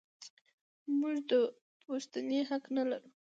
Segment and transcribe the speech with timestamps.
[0.99, 1.31] موږ د
[1.83, 3.09] پوښتنې حق نه لرو.